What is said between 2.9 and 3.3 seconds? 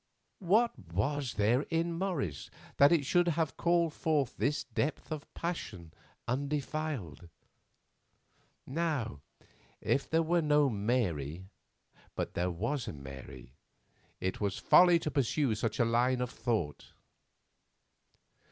it should